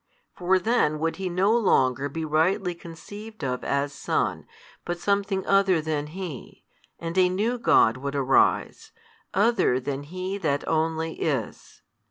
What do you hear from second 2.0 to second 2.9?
be rightly